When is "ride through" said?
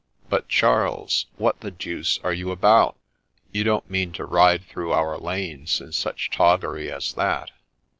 4.25-4.91